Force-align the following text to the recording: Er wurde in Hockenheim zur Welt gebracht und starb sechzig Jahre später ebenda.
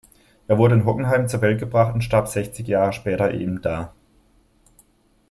Er 0.47 0.57
wurde 0.57 0.73
in 0.73 0.85
Hockenheim 0.87 1.27
zur 1.27 1.41
Welt 1.41 1.59
gebracht 1.59 1.93
und 1.93 2.03
starb 2.03 2.27
sechzig 2.27 2.67
Jahre 2.67 2.91
später 2.91 3.31
ebenda. 3.35 3.93